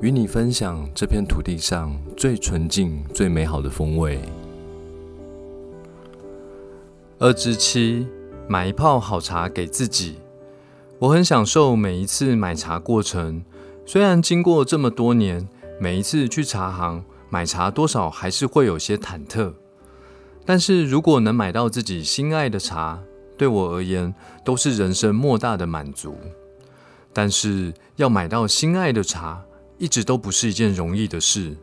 [0.00, 4.18] 与你分享这片土地上最纯净、最美好的风味。
[7.20, 8.06] 二之七，
[8.48, 10.16] 买一泡好茶给自己。
[10.98, 13.44] 我很享受每一次买茶过程，
[13.86, 15.48] 虽然经过这么多年，
[15.80, 19.54] 每一次去茶行买茶，多少还是会有些忐忑。
[20.44, 23.00] 但是如果能买到自己心爱的茶，
[23.38, 24.12] 对我而言
[24.44, 26.16] 都是人生莫大的满足。
[27.12, 29.44] 但是要买到心爱的茶，
[29.76, 31.56] 一直都不是一件容易的事。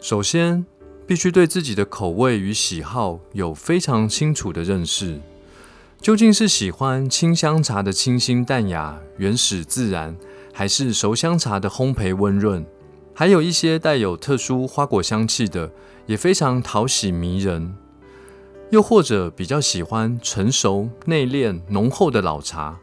[0.00, 0.64] 首先，
[1.06, 5.20] 必须对自己的口味与喜好有非常清楚的认识。
[6.00, 10.16] 究竟是喜欢清香茶的清新淡雅、原始自然，
[10.52, 12.64] 还是熟香茶的烘焙温润？
[13.12, 15.72] 还有一些带有特殊花果香气的，
[16.06, 17.76] 也非常讨喜迷人。
[18.70, 22.78] 又或者比较喜欢成熟、内敛、浓厚的老茶。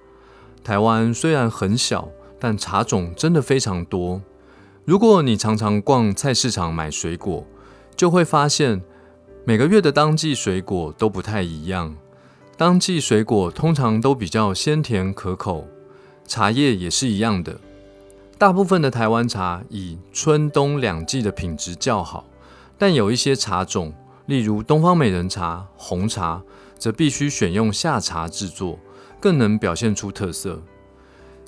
[0.62, 2.10] 台湾虽然很小。
[2.38, 4.22] 但茶种真的非常多。
[4.86, 7.44] 如果你常常逛菜市场买水果，
[7.96, 8.84] 就会发现
[9.44, 11.96] 每个月的当季水果都不太一样。
[12.56, 15.68] 当季水果通常都比较鲜甜可口，
[16.28, 17.60] 茶叶也是一样的。
[18.38, 22.26] 大部分的台湾茶以春冬两季的品质较好，
[22.78, 23.92] 但有一些茶种，
[24.28, 26.44] 例如东方美人茶、红茶，
[26.78, 28.78] 则必须选用夏茶制作，
[29.20, 30.62] 更能表现出特色。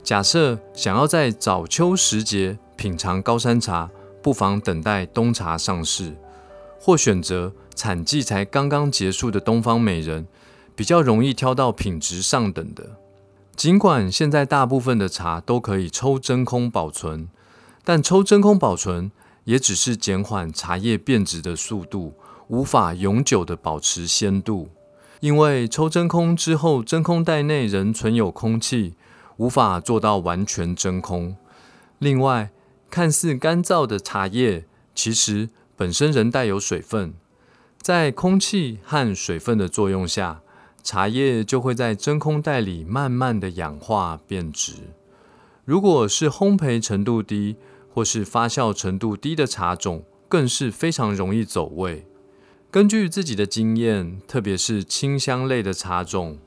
[0.02, 3.90] 假设想要在早秋时节品尝高山茶，
[4.22, 6.16] 不妨等待冬茶上市，
[6.80, 10.28] 或选择产季才刚刚结束的东方美人，
[10.76, 12.98] 比较容易挑到品质上等的。
[13.56, 17.28] 尽管现在大部分的茶都可以抽真空保存，
[17.84, 19.12] 但抽真空保存
[19.46, 22.14] 也只是减缓茶叶变质的速度，
[22.48, 24.70] 无法永久的保持鲜度，
[25.20, 28.94] 因为抽真空之后，真空袋内仍存有空气。
[29.38, 31.38] 无法做到完全真空。
[32.00, 32.50] 另外，
[32.90, 34.66] 看似干燥的茶叶，
[34.96, 37.14] 其实本身仍带有水分，
[37.82, 40.42] 在空气和水分的作用下，
[40.84, 44.74] 茶叶就会在真空袋里慢慢的氧化变质。
[45.66, 47.58] 如果是烘焙程度低
[47.94, 52.08] 或是发酵程度低的茶种，更是非常容易走味。
[52.72, 56.38] 根据自己的经验，特别是清香类的茶种，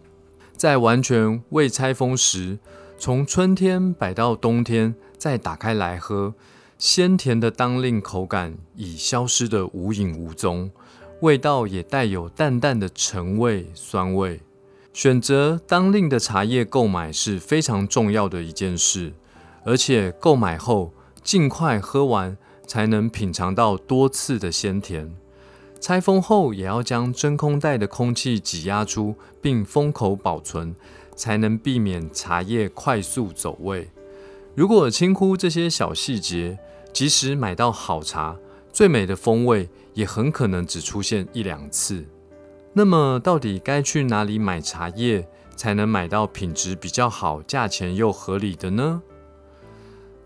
[0.56, 2.58] 在完全未拆封时，
[3.00, 6.34] 从春天摆到冬天，再打开来喝，
[6.76, 10.70] 鲜甜的当令口感已消失得无影无踪，
[11.20, 14.42] 味道也带有淡淡的陈味、酸味。
[14.92, 19.14] 选择当令的茶叶购买是非常重要的一件事，
[19.64, 22.36] 而且购买后尽快喝完，
[22.66, 25.16] 才能品尝到多次的鲜甜。
[25.80, 30.74] 拆封后也要将真空袋的空气挤压出，并封口保存。
[31.20, 33.90] 才能避免茶叶快速走味。
[34.54, 36.58] 如果轻忽这些小细节，
[36.94, 38.38] 即使买到好茶，
[38.72, 42.06] 最美的风味也很可能只出现一两次。
[42.72, 49.02] 那么，到底该去哪里买茶叶，才能买到品质比较好、价钱又合理的呢？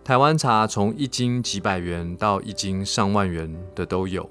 [0.04, 4.31] 台湾茶从一斤几百元到一斤上万元的都有，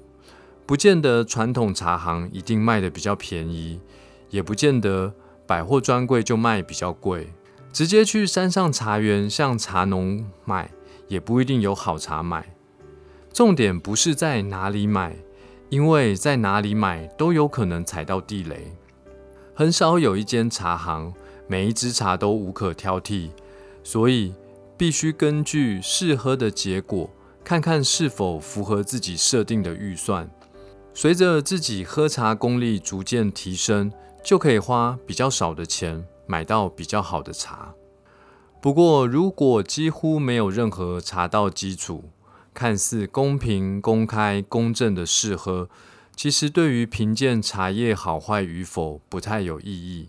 [0.64, 3.82] 不见得传统茶行一定卖的比较便宜，
[4.30, 5.12] 也不见得。
[5.46, 7.32] 百货专柜就卖比较贵，
[7.70, 10.70] 直接去山上茶园向茶农买，
[11.08, 12.54] 也不一定有好茶买。
[13.32, 15.16] 重点不是在哪里买，
[15.68, 18.72] 因为在哪里买都有可能踩到地雷。
[19.54, 21.12] 很少有一间茶行，
[21.46, 23.30] 每一支茶都无可挑剔，
[23.82, 24.32] 所以
[24.78, 27.10] 必须根据试喝的结果，
[27.44, 30.30] 看看是否符合自己设定的预算。
[30.94, 33.92] 随着自己喝茶功力逐渐提升。
[34.24, 37.74] 就可以花比较少的钱买到比较好的茶。
[38.62, 42.04] 不过，如果几乎没有任何茶道基础，
[42.54, 45.68] 看似公平、公开、公正的试喝，
[46.16, 50.08] 其实对于评鉴茶叶好坏与否不太有意义。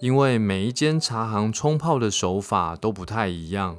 [0.00, 3.76] 因为每一间茶行冲泡的手法都不太一样，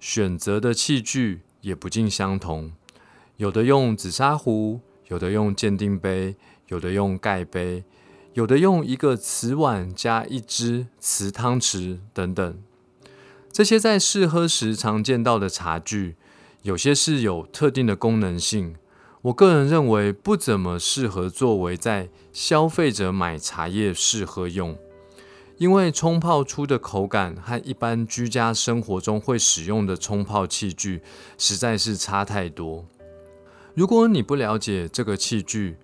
[0.00, 2.72] 选择的器具也不尽相同。
[3.36, 6.34] 有的用紫砂壶，有的用鉴定杯，
[6.66, 7.84] 有的用盖杯。
[8.34, 12.62] 有的用一个瓷碗加一只瓷汤匙等等，
[13.50, 16.14] 这些在试喝时常见到的茶具，
[16.62, 18.76] 有些是有特定的功能性，
[19.22, 24.78] 我个人认为不怎么适合作为在消费者买茶叶试喝用，
[25.58, 31.02] 因为冲泡出的口感和一般居家生活中会使用的冲泡器具
[31.36, 32.86] 实在是差太多。
[33.74, 35.76] 如果你不了解这个器具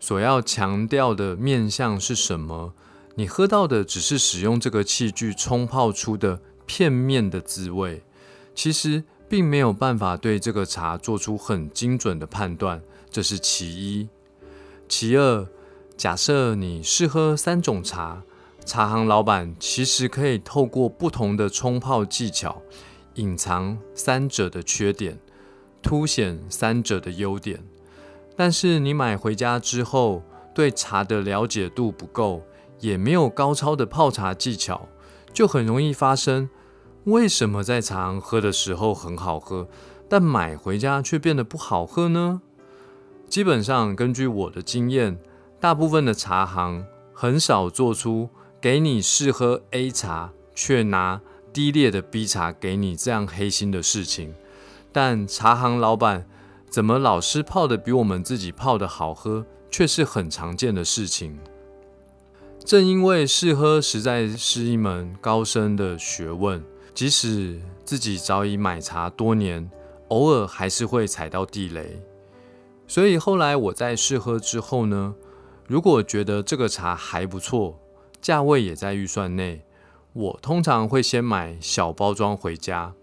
[0.00, 2.74] 所要强调的面向是什么，
[3.14, 8.02] 你喝到的只是使用这个器具冲泡出的片面的滋味，
[8.54, 9.04] 其实。
[9.30, 12.80] 并没有办法对这个茶做出很精准的判断，
[13.10, 14.08] 这是其一。
[14.88, 15.46] 其二，
[15.98, 18.22] 假设你试喝三种茶，
[18.64, 22.62] 茶行老板其实可以透过不同的冲泡技巧，
[23.16, 25.18] 隐藏三者的缺点，
[25.82, 27.62] 凸显三者的优点。
[28.38, 30.22] 但是你买回家之后，
[30.54, 32.44] 对茶的了解度不够，
[32.78, 34.88] 也没有高超的泡茶技巧，
[35.32, 36.48] 就很容易发生。
[37.02, 39.66] 为什么在茶行喝的时候很好喝，
[40.08, 42.40] 但买回家却变得不好喝呢？
[43.28, 45.18] 基本上，根据我的经验，
[45.58, 48.30] 大部分的茶行很少做出
[48.60, 51.20] 给你试喝 A 茶，却拿
[51.52, 54.32] 低劣的 B 茶给你这样黑心的事情。
[54.92, 56.28] 但茶行老板
[56.68, 61.38] 怎么老师泡的比我们自己泡的好喝，却是很常见的事情。
[62.64, 66.62] 正因为试喝实在是一门高深的学问。
[66.94, 69.70] 即使自己早已买茶多年，
[70.08, 72.02] 偶尔还是会踩到地雷。
[72.88, 75.14] 所以后来我在试喝之后呢，
[75.68, 77.78] 如果觉得这个茶还不错，
[78.20, 79.62] 价位也在预算内，
[80.12, 82.94] 我通常会先买小包装回家。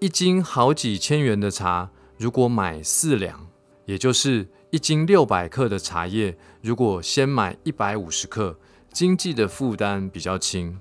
[0.00, 3.48] 一斤好几千元的茶，如果买四两，
[3.86, 8.58] 也就是一斤六百克的茶叶，如果先买一百五十克，
[8.92, 10.80] 经济的负担比较轻。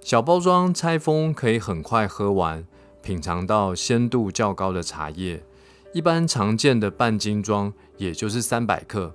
[0.00, 2.66] 小包装拆封可以很快喝完，
[3.02, 5.44] 品尝到鲜度较高的茶叶。
[5.92, 9.14] 一般常见的半斤装，也就是三百克，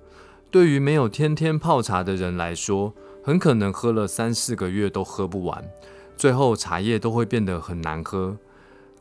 [0.51, 2.93] 对于没有天天泡茶的人来说，
[3.23, 5.67] 很可能喝了三四个月都喝不完，
[6.15, 8.37] 最后茶叶都会变得很难喝。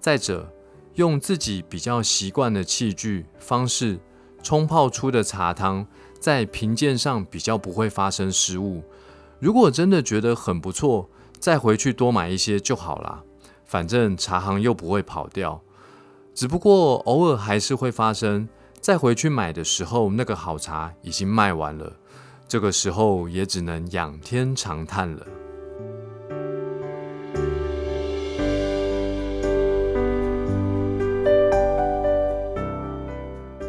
[0.00, 0.50] 再者，
[0.96, 4.00] 用自己比较习惯的器具方式
[4.42, 5.86] 冲泡出的茶汤，
[6.18, 8.82] 在品鉴上比较不会发生失误。
[9.38, 11.08] 如果真的觉得很不错，
[11.38, 13.22] 再回去多买一些就好啦，
[13.64, 15.60] 反正茶行又不会跑掉。
[16.34, 18.48] 只不过偶尔还是会发生，
[18.80, 21.92] 再回去买的时候，那个好茶已经卖完了。
[22.48, 25.26] 这个时候也只能仰天长叹了。